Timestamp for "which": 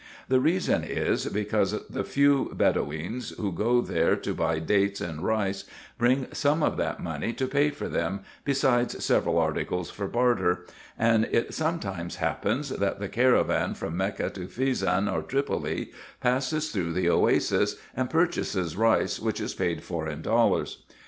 19.19-19.39